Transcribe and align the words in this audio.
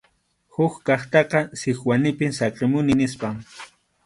Huk 0.55 0.73
kaqtaqa 0.87 1.41
Sikwanipim 1.59 2.31
saqimuni 2.39 2.93
nispa. 2.99 3.29